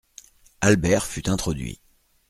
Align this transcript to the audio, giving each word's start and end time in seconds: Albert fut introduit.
Albert 0.61 1.05
fut 1.05 1.29
introduit. 1.29 1.79